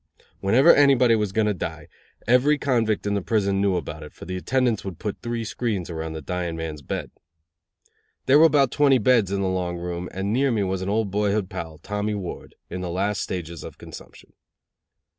[0.39, 1.87] Whenever anybody was going to die,
[2.25, 5.91] every convict in the prison knew about it, for the attendants would put three screens
[5.91, 7.11] around the dying man's bed.
[8.25, 11.11] There were about twenty beds in the long room, and near me was an old
[11.11, 14.33] boyhood pal, Tommy Ward, in the last stages of consumption.